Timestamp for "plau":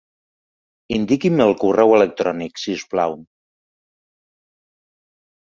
2.97-3.15